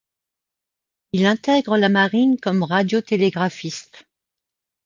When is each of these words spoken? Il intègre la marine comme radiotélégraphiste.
Il 1.11 1.27
intègre 1.27 1.77
la 1.77 1.87
marine 1.87 2.39
comme 2.39 2.63
radiotélégraphiste. 2.63 4.07